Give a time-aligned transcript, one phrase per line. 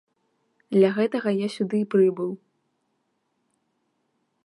[0.75, 2.31] Для гэтага я сюды і прыбыў.